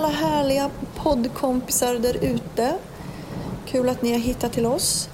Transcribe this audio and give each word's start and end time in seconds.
alla 0.00 0.12
härliga 0.12 0.70
poddkompisar 0.96 1.94
där 1.94 2.24
ute. 2.24 2.74
Kul 3.66 3.88
att 3.88 4.02
ni 4.02 4.12
har 4.12 4.18
hittat 4.18 4.52
till 4.52 4.66
oss. 4.66 5.08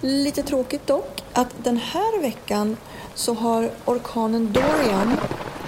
Lite 0.00 0.42
tråkigt 0.42 0.86
dock 0.86 1.22
att 1.32 1.48
den 1.64 1.76
här 1.76 2.20
veckan 2.20 2.76
så 3.14 3.34
har 3.34 3.70
orkanen 3.84 4.52
Dorian 4.52 5.16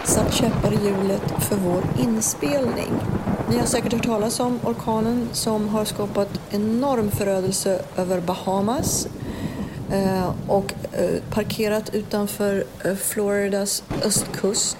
satt 0.04 0.34
käppar 0.34 0.72
i 0.72 0.86
hjulet 0.86 1.22
för 1.48 1.56
vår 1.56 1.82
inspelning. 2.02 2.92
Ni 3.50 3.58
har 3.58 3.66
säkert 3.66 3.92
hört 3.92 4.06
talas 4.06 4.40
om 4.40 4.60
orkanen 4.64 5.28
som 5.32 5.68
har 5.68 5.84
skapat 5.84 6.40
enorm 6.50 7.10
förödelse 7.10 7.82
över 7.96 8.20
Bahamas 8.20 9.08
eh, 9.92 10.30
och 10.48 10.74
eh, 10.92 11.22
parkerat 11.30 11.94
utanför 11.94 12.64
eh, 12.84 12.94
Floridas 12.94 13.82
östkust. 14.04 14.76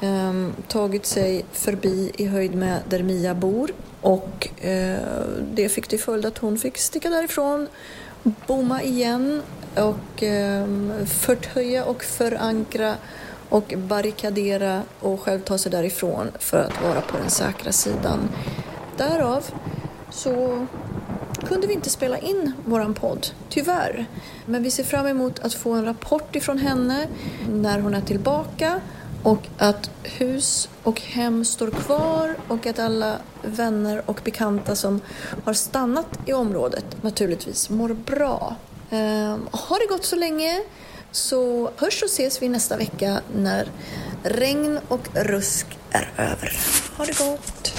Ehm, 0.00 0.52
tagit 0.68 1.06
sig 1.06 1.44
förbi 1.52 2.12
i 2.16 2.26
höjd 2.26 2.54
med 2.54 2.80
där 2.88 3.02
Mia 3.02 3.34
bor 3.34 3.70
och 4.00 4.48
eh, 4.64 4.98
det 5.54 5.68
fick 5.68 5.88
till 5.88 6.00
följd 6.00 6.26
att 6.26 6.38
hon 6.38 6.58
fick 6.58 6.78
sticka 6.78 7.10
därifrån, 7.10 7.68
bomma 8.22 8.82
igen 8.82 9.42
och 9.74 10.22
ehm, 10.22 10.92
förtöja 11.06 11.84
och 11.84 12.04
förankra 12.04 12.94
och 13.48 13.74
barrikadera 13.76 14.82
och 15.00 15.20
själv 15.20 15.40
ta 15.40 15.58
sig 15.58 15.72
därifrån 15.72 16.30
för 16.38 16.58
att 16.58 16.82
vara 16.82 17.00
på 17.00 17.16
den 17.18 17.30
säkra 17.30 17.72
sidan. 17.72 18.28
Därav 18.96 19.44
så 20.10 20.66
kunde 21.46 21.66
vi 21.66 21.74
inte 21.74 21.90
spela 21.90 22.18
in 22.18 22.52
våran 22.64 22.94
podd, 22.94 23.26
tyvärr. 23.48 24.06
Men 24.46 24.62
vi 24.62 24.70
ser 24.70 24.84
fram 24.84 25.06
emot 25.06 25.38
att 25.38 25.54
få 25.54 25.72
en 25.72 25.84
rapport 25.84 26.36
ifrån 26.36 26.58
henne 26.58 27.06
när 27.48 27.80
hon 27.80 27.94
är 27.94 28.00
tillbaka 28.00 28.80
och 29.28 29.48
att 29.58 29.90
hus 30.02 30.68
och 30.82 31.00
hem 31.00 31.44
står 31.44 31.70
kvar 31.70 32.36
och 32.48 32.66
att 32.66 32.78
alla 32.78 33.16
vänner 33.42 34.02
och 34.06 34.20
bekanta 34.24 34.76
som 34.76 35.00
har 35.44 35.52
stannat 35.52 36.18
i 36.26 36.32
området 36.32 37.02
naturligtvis 37.02 37.70
mår 37.70 37.88
bra. 37.88 38.56
Ehm, 38.90 39.48
har 39.50 39.78
det 39.78 39.94
gått 39.94 40.04
så 40.04 40.16
länge 40.16 40.62
så 41.10 41.70
hörs 41.76 42.02
och 42.02 42.08
ses 42.08 42.42
vi 42.42 42.48
nästa 42.48 42.76
vecka 42.76 43.20
när 43.34 43.68
regn 44.22 44.78
och 44.88 45.08
rusk 45.14 45.66
är 45.90 46.12
över. 46.16 46.58
Ha 46.96 47.04
det 47.04 47.18
gott! 47.18 47.72